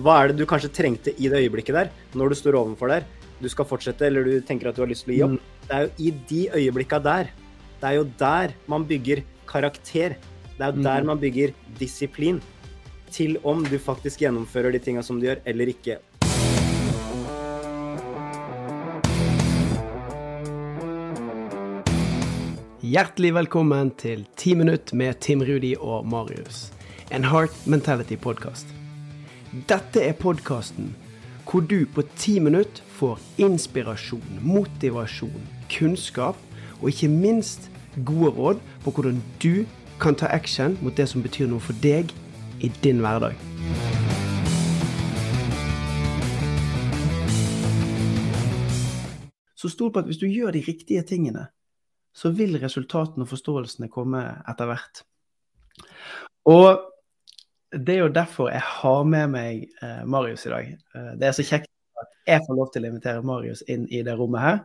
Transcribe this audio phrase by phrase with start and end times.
[0.00, 3.06] hva er det du kanskje trengte i det øyeblikket der, når du står overfor der?
[3.40, 5.36] Du skal fortsette, eller du tenker at du har lyst til å gi opp.
[5.36, 5.66] Mm.
[5.66, 7.32] Det er jo i de øyeblikka der.
[7.80, 10.16] Det er jo der man bygger karakter.
[10.56, 11.10] Det er jo der mm.
[11.12, 12.40] man bygger disiplin.
[13.10, 15.98] Til om du faktisk gjennomfører de tinga som du gjør, eller ikke.
[22.80, 26.70] Hjertelig velkommen til 10 minutt med Tim Rudi og Marius.
[27.10, 28.79] En Heart Mentality-podkast.
[29.50, 30.92] Dette er podkasten
[31.42, 35.40] hvor du på ti minutter får inspirasjon, motivasjon,
[35.72, 36.36] kunnskap
[36.76, 37.64] og ikke minst
[38.06, 39.64] gode råd på hvordan du
[39.98, 42.12] kan ta action mot det som betyr noe for deg
[42.62, 43.34] i din hverdag.
[49.58, 51.48] Så stol på at hvis du gjør de riktige tingene,
[52.14, 55.02] så vil resultatene og forståelsene komme etter hvert.
[56.46, 56.86] Og
[57.70, 60.70] det er jo derfor jeg har med meg eh, Marius i dag.
[60.94, 61.68] Uh, det er så kjekt
[62.00, 64.64] at jeg får lov til å invitere Marius inn i det rommet her.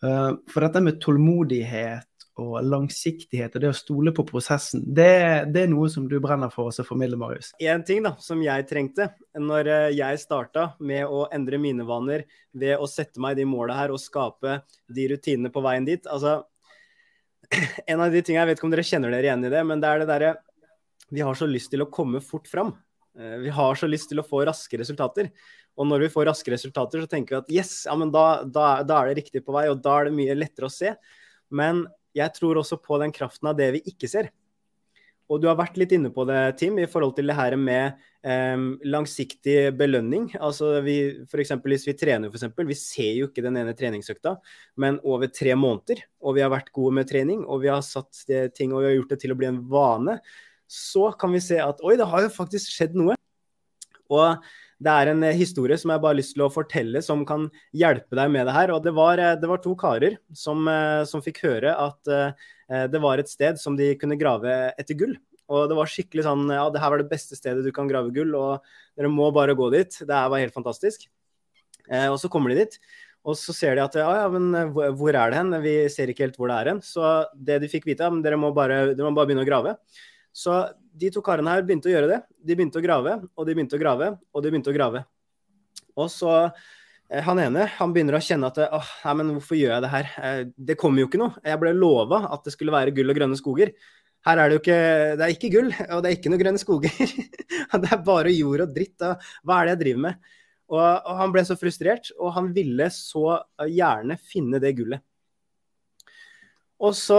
[0.00, 2.06] Uh, for dette med tålmodighet
[2.40, 5.10] og langsiktighet og det å stole på prosessen, det,
[5.52, 7.50] det er noe som du brenner for å formidle, Marius.
[7.60, 12.24] En ting da, som jeg trengte når jeg starta med å endre mine vaner
[12.56, 16.08] ved å sette meg de måla her og skape de rutinene på veien dit.
[16.08, 16.38] altså
[17.90, 19.82] en av de tingene, Jeg vet ikke om dere kjenner dere igjen i det, men
[19.82, 20.32] det er det derre
[21.10, 22.74] vi har så lyst til å komme fort fram.
[23.18, 25.30] Eh, vi har så lyst til å få raske resultater.
[25.78, 28.82] Og når vi får raske resultater, så tenker vi at yes, ja, men da, da,
[28.86, 30.94] da, er det riktig på vei, og da er det mye lettere å se.
[31.50, 34.30] Men jeg tror også på den kraften av det vi ikke ser.
[35.30, 38.00] Og du har vært litt inne på det, Tim, i forhold til det her med
[38.26, 40.26] eh, langsiktig belønning.
[40.42, 44.34] Altså vi, eksempel, hvis vi trener, for eksempel, vi ser jo ikke den ene treningsøkta,
[44.82, 46.02] men over tre måneder.
[46.26, 48.24] Og vi har vært gode med trening, og vi har satt
[48.58, 50.18] ting og vi har gjort det til å bli en vane
[50.70, 53.16] så kan vi se at oi, det har jo faktisk skjedd noe.
[54.10, 54.42] Og
[54.80, 57.48] det er en eh, historie som jeg bare har lyst til å fortelle, som kan
[57.76, 58.72] hjelpe deg med det her.
[58.74, 62.14] Og det var, eh, det var to karer som, eh, som, fikk høre at
[62.70, 65.16] det var et sted som de kunne grave etter gull.
[65.50, 68.12] Og det var skikkelig sånn Ja, det her var det beste stedet du kan grave
[68.14, 68.62] gull, og
[68.94, 69.90] dere må bare gå dit.
[69.90, 71.08] Det her var helt fantastisk.
[71.90, 72.78] og så kommer de dit.
[73.26, 75.50] Og så ser de at ja, ja, men hvor er det hen?
[75.66, 76.80] Vi ser ikke helt hvor det er hen.
[76.80, 78.10] Så det de fikk vite, ja,
[78.54, 79.74] bare, dere må bare begynne å grave.
[80.32, 80.56] Så
[81.00, 82.20] de to karene her begynte å gjøre det.
[82.38, 85.04] De begynte å grave, og de begynte å grave, og de begynte å grave.
[85.98, 89.74] Og så eh, han ene han begynner å kjenne at åh, nei, men hvorfor gjør
[89.76, 90.12] jeg det her?
[90.22, 91.34] Eh, det kommer jo ikke noe.
[91.46, 93.74] Jeg ble lova at det skulle være gull og grønne skoger.
[94.26, 94.80] Her er det jo ikke
[95.16, 97.14] Det er ikke gull, og det er ikke noe grønne skoger.
[97.82, 98.98] det er bare jord og dritt.
[99.06, 100.34] Og hva er det jeg driver med?
[100.70, 105.02] Og, og han ble så frustrert, og han ville så gjerne finne det gullet.
[106.80, 107.16] Og så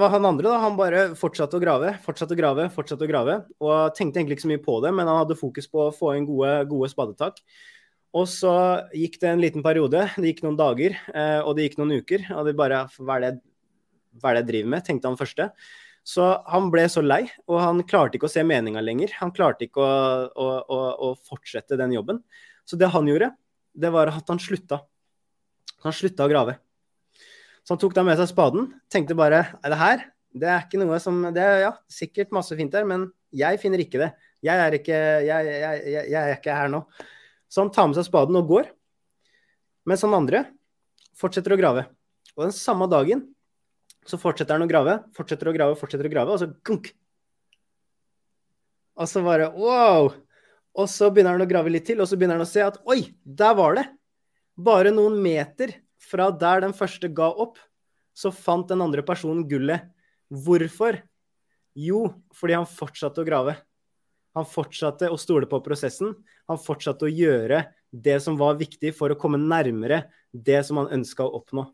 [0.00, 3.34] var han andre, da, han bare fortsatte å grave, fortsatte å grave, fortsatte å grave.
[3.60, 6.14] Og tenkte egentlig ikke så mye på det, men han hadde fokus på å få
[6.16, 7.42] inn gode, gode spadetak.
[8.16, 8.54] Og så
[8.96, 12.24] gikk det en liten periode, det gikk noen dager, eh, og det gikk noen uker.
[12.38, 13.32] Og det bare hva er det,
[14.20, 15.48] hva er det jeg driver med, tenkte han første.
[16.08, 19.12] Så han ble så lei, og han klarte ikke å se meninga lenger.
[19.20, 19.92] Han klarte ikke å,
[20.32, 22.24] å, å, å, fortsette den jobben.
[22.64, 23.30] Så det han gjorde,
[23.72, 24.82] det var at han slutta.
[25.84, 26.58] Han slutta å grave.
[27.62, 28.70] Så han tok da med seg spaden.
[28.90, 32.56] Tenkte bare Nei, det her det er ikke noe som Det er ja, sikkert masse
[32.56, 34.12] fint der, men jeg finner ikke det.
[34.44, 36.82] Jeg er ikke, jeg, jeg, jeg, jeg er ikke her nå.
[37.52, 38.70] Så han tar med seg spaden og går.
[39.88, 40.46] Mens han andre
[41.18, 41.84] fortsetter å grave.
[42.36, 43.26] Og den samme dagen
[44.08, 46.90] så fortsetter han å grave, fortsetter å grave, fortsetter å grave, og så gunk.
[48.98, 50.10] Og så bare wow!
[50.72, 52.80] Og så begynner han å grave litt til, og så begynner han å se at
[52.88, 53.86] oi, der var det!
[54.56, 55.76] Bare noen meter
[56.12, 57.56] fra der den første ga opp,
[58.12, 59.88] så fant den andre personen gullet.
[60.28, 61.00] Hvorfor?
[61.76, 62.06] Jo,
[62.36, 63.56] fordi han fortsatte å grave.
[64.36, 66.14] Han fortsatte å stole på prosessen.
[66.48, 70.92] Han fortsatte å gjøre det som var viktig for å komme nærmere det som han
[70.96, 71.66] ønska å oppnå.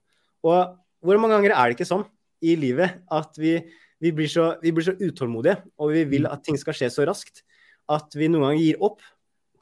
[0.46, 2.06] Og hvor mange ganger er det ikke sånn
[2.42, 3.56] i livet at vi,
[4.02, 7.06] vi, blir så, vi, blir så, utålmodige, og vi vil at ting skal skje så
[7.06, 7.44] raskt,
[7.90, 9.02] at vi noen ganger gir opp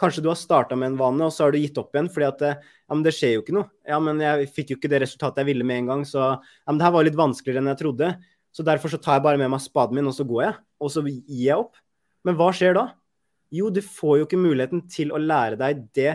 [0.00, 2.26] Kanskje du har starta med en vane, og så har du gitt opp igjen fordi
[2.28, 3.70] at ja, men det skjer jo ikke noe.
[3.88, 6.68] Ja, men jeg fikk jo ikke det resultatet jeg ville med en gang, så ja,
[6.68, 8.12] men det her var litt vanskeligere enn jeg trodde.
[8.56, 10.54] Så derfor så tar jeg bare med meg spaden min, og så går jeg.
[10.80, 11.76] Og så gir jeg opp.
[12.24, 12.86] Men hva skjer da?
[13.52, 16.14] Jo, du får jo ikke muligheten til å lære deg det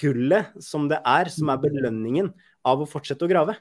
[0.00, 2.30] gullet som det er, som er belønningen
[2.66, 3.56] av å fortsette å grave.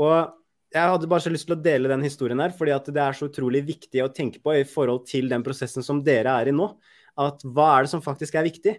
[0.00, 0.34] Og
[0.74, 3.14] jeg hadde bare så lyst til å dele den historien her, fordi at det er
[3.14, 6.54] så utrolig viktig å tenke på i forhold til den prosessen som dere er i
[6.56, 6.72] nå
[7.20, 8.74] at hva er det som faktisk er viktig?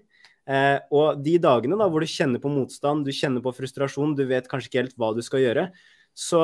[0.46, 4.26] Eh, og de dagene da, hvor du kjenner på motstand, du kjenner på frustrasjon, du
[4.30, 5.70] vet kanskje ikke helt hva du skal gjøre,
[6.16, 6.42] så,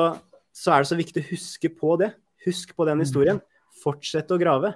[0.56, 2.12] så er det så viktig å huske på det.
[2.46, 3.04] Husk på den mm.
[3.04, 3.42] historien.
[3.82, 4.72] Fortsett å grave.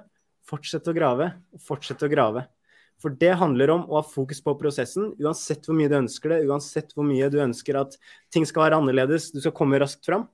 [0.47, 1.31] Fortsett å grave.
[1.65, 2.45] Fortsett å grave.
[3.01, 6.39] For det handler om å ha fokus på prosessen, uansett hvor mye du ønsker det,
[6.49, 7.93] uansett hvor mye du ønsker at
[8.33, 10.25] ting skal være annerledes, du skal komme raskt fram.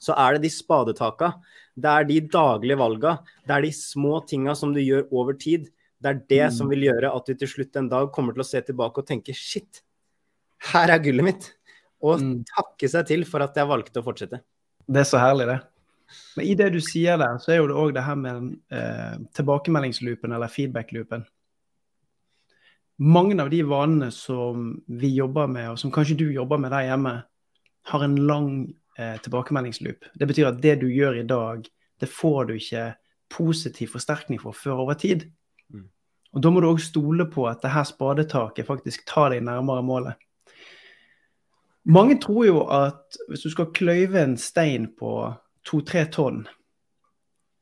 [0.00, 1.34] Så er det de spadetaka,
[1.76, 5.68] det er de daglige valga, det er de små tinga som du gjør over tid.
[6.00, 6.54] Det er det mm.
[6.56, 9.08] som vil gjøre at du til slutt en dag kommer til å se tilbake og
[9.08, 9.82] tenke shit,
[10.72, 11.50] her er gullet mitt.
[12.00, 12.38] Og mm.
[12.48, 14.40] takke seg til for at jeg valgte å fortsette.
[14.88, 15.58] Det er så herlig, det.
[16.36, 19.20] Men i det du sier der, så er jo det òg det her med eh,
[19.36, 21.26] tilbakemeldingsloopen eller feedback-loopen.
[23.00, 26.88] Mange av de vanene som vi jobber med, og som kanskje du jobber med der
[26.90, 27.14] hjemme,
[27.88, 28.50] har en lang
[29.00, 30.10] eh, tilbakemeldingsloop.
[30.14, 31.64] Det betyr at det du gjør i dag,
[32.00, 32.86] det får du ikke
[33.30, 35.28] positiv forsterkning for før over tid.
[35.72, 35.88] Mm.
[36.32, 39.82] Og Da må du òg stole på at det her spadetaket faktisk tar deg nærmere
[39.86, 40.26] målet.
[41.84, 45.32] Mange tror jo at hvis du skal kløyve en stein på
[45.64, 46.44] to-tre tonn,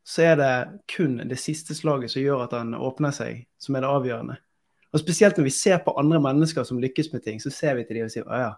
[0.08, 0.52] så er det
[0.88, 4.38] kun det siste slaget som gjør at den åpner seg, som er det avgjørende.
[4.92, 7.84] Og Spesielt når vi ser på andre mennesker som lykkes med ting, så ser vi
[7.84, 8.52] til dem og sier å ja,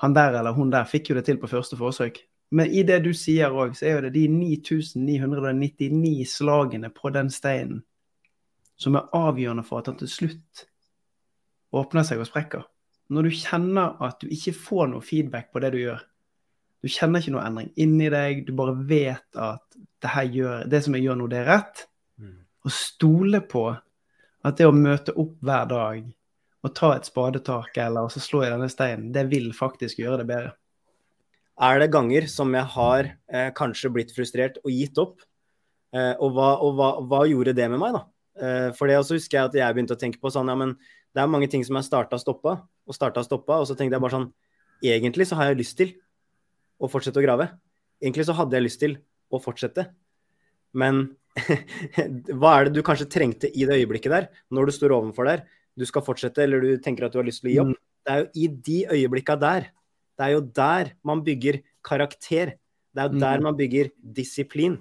[0.00, 2.18] han der eller hun der fikk jo det til på første forsøk.
[2.56, 7.30] Men i det du sier òg, så er jo det de 9999 slagene på den
[7.30, 7.84] steinen
[8.80, 10.66] som er avgjørende for at han til slutt
[11.76, 12.64] åpner seg og sprekker
[13.10, 16.00] når du kjenner at du ikke får noe feedback på det du gjør,
[16.80, 19.64] du kjenner ikke noe endring inni deg, du bare vet at
[20.00, 21.84] det, gjør, det som jeg gjør nå, det er rett,
[22.22, 22.36] mm.
[22.64, 26.06] og stole på at det å møte opp hver dag
[26.60, 30.28] og ta et spadetak eller så slå i denne steinen, det vil faktisk gjøre det
[30.28, 30.54] bedre.
[31.60, 35.20] Er det ganger som jeg har eh, kanskje blitt frustrert og gitt opp?
[35.92, 38.02] Eh, og, hva, og hva, hva, gjorde det med meg, da?
[38.40, 40.76] Eh, for det også husker jeg at jeg begynte å tenke på sånn, ja, men
[41.12, 43.76] det er mange ting som jeg starta og stoppa, og starta og stoppa, og så
[43.76, 44.30] tenkte jeg bare sånn
[44.80, 45.90] Egentlig så har jeg lyst til
[46.80, 47.50] å fortsette å grave.
[48.00, 48.94] Egentlig så hadde jeg lyst til
[49.28, 49.82] å fortsette.
[50.72, 51.02] Men
[52.40, 55.42] hva er det du kanskje trengte i det øyeblikket der, når du står overfor der,
[55.80, 57.72] du skal fortsette, eller du tenker at du har lyst til å gi opp?
[57.72, 57.78] Mm.
[58.00, 59.70] Det er jo i de øyeblikka der.
[60.16, 62.54] Det er jo der man bygger karakter.
[62.92, 63.48] Det er jo der mm.
[63.48, 64.78] man bygger disiplin.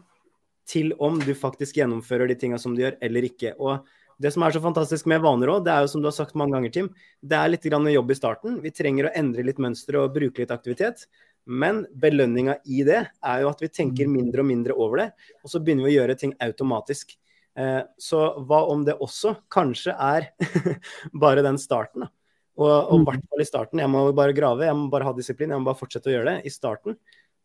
[0.69, 3.55] Til om du faktisk gjennomfører de tinga som du gjør, eller ikke.
[3.57, 3.87] Og
[4.21, 6.35] det som er så fantastisk med vaner òg, det er jo som du har sagt
[6.37, 6.89] mange ganger, Tim,
[7.23, 8.59] det er litt grann jobb i starten.
[8.61, 11.07] Vi trenger å endre litt mønster og bruke litt aktivitet.
[11.49, 14.17] Men belønninga i det er jo at vi tenker mm.
[14.19, 15.07] mindre og mindre over det,
[15.41, 17.15] og så begynner vi å gjøre ting automatisk.
[17.59, 20.29] Eh, så hva om det også kanskje er
[21.23, 22.13] bare den starten, da.
[22.59, 23.07] Og i mm.
[23.07, 23.79] hvert fall i starten.
[23.79, 26.33] Jeg må bare grave, jeg må bare ha disiplin, jeg må bare fortsette å gjøre
[26.33, 26.97] det i starten.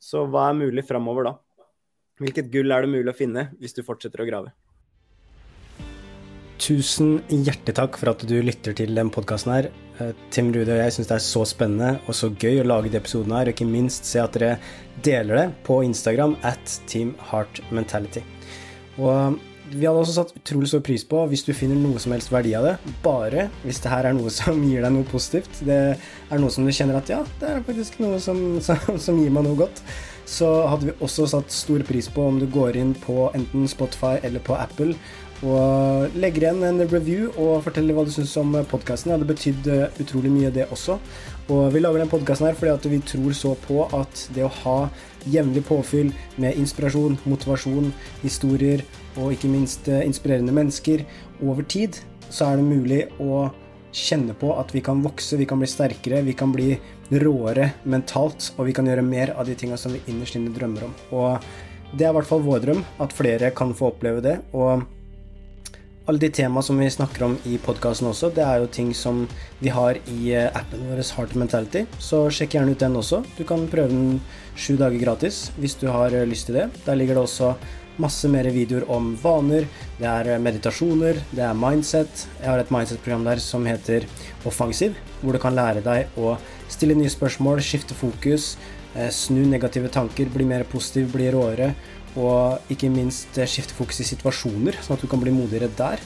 [0.02, 1.34] Så hva er mulig framover da?
[2.22, 4.52] Hvilket gull er det mulig å finne hvis du fortsetter å grave?
[6.62, 9.70] Tusen hjertelig takk for at du lytter til den podkasten her.
[10.02, 12.90] Eh, Tim Rude og jeg syns det er så spennende og så gøy å lage
[12.90, 14.58] de episodene her, og ikke minst se at dere
[15.06, 18.22] deler det på Instagram at Team Heart Mentality.
[18.98, 19.38] Og
[19.74, 22.54] vi hadde også satt utrolig stor pris på hvis du finner noe som helst verdi
[22.56, 22.74] av det,
[23.04, 25.62] bare hvis det her er noe som gir deg noe positivt.
[25.66, 29.20] Det er noe som du kjenner at ja, det er faktisk noe som, som, som
[29.20, 29.82] gir meg noe godt.
[30.30, 34.16] Så hadde vi også satt stor pris på om du går inn på enten Spotify
[34.24, 34.94] eller på Apple
[35.44, 39.10] og legger igjen en review og forteller hva du syns om podkasten.
[39.10, 39.68] Det hadde betydd
[40.00, 40.96] utrolig mye, det også.
[41.52, 44.78] Og vi lager den podkasten her fordi vi tror så på at det å ha
[45.28, 47.90] jevnlig påfyll med inspirasjon, motivasjon,
[48.22, 48.84] historier
[49.20, 51.04] og ikke minst eh, inspirerende mennesker
[51.44, 52.00] over tid,
[52.30, 53.46] så er det mulig å
[53.94, 56.72] kjenne på at vi kan vokse, vi kan bli sterkere, vi kan bli
[57.12, 60.88] råere mentalt, og vi kan gjøre mer av de tinga som vi innerst inne drømmer
[60.88, 60.96] om.
[61.14, 64.38] Og det er i hvert fall vår drøm, at flere kan få oppleve det.
[64.56, 64.82] og
[66.04, 69.22] alle de temaene som vi snakker om i podkasten også, det er jo ting som
[69.62, 73.22] vi har i eh, appen vår Heart Mentality, så sjekk gjerne ut den også.
[73.38, 74.18] Du kan prøve den
[74.52, 76.66] sju dager gratis hvis du har eh, lyst til det.
[76.84, 77.54] Der ligger det også
[77.96, 79.64] masse mer videoer om vaner,
[79.96, 82.26] det er eh, meditasjoner, det er mindset.
[82.42, 84.04] Jeg har et mindset-program der som heter
[84.44, 86.36] Offensiv, hvor du kan lære deg å
[86.68, 88.54] stille nye spørsmål, skifte fokus,
[89.10, 91.72] snu negative tanker, bli mer positiv, bli råere
[92.14, 96.02] og ikke minst eh, skifte fokus i situasjoner, sånn at du kan bli modigere der.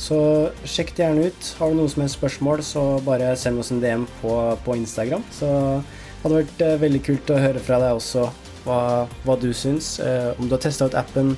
[0.00, 0.18] Så
[0.64, 1.48] sjekk det gjerne ut.
[1.58, 5.24] Har du noen som helst spørsmål, så bare send oss en DM på, på Instagram.
[5.36, 8.30] Så det hadde vært eh, veldig kult å høre fra deg også
[8.64, 8.80] hva,
[9.26, 9.98] hva du syns.
[10.00, 11.34] Eh, om du har testa ut appen,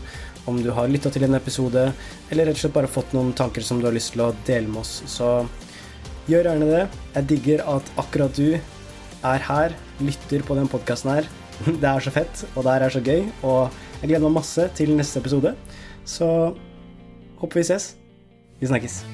[0.46, 1.88] om du har lytta til en episode,
[2.30, 4.70] eller rett og slett bare fått noen tanker som du har lyst til å dele
[4.70, 5.00] med oss.
[5.10, 5.34] Så
[6.30, 6.82] gjør gjerne det.
[7.16, 8.56] Jeg digger at akkurat du
[9.22, 11.30] er her, lytter på den podkasten her.
[11.82, 13.26] Det er så fett, og det her er så gøy.
[13.46, 15.54] og jeg gleder meg masse til neste episode.
[16.04, 16.26] Så
[17.38, 17.92] håper vi ses.
[18.58, 19.04] Vi snakkes.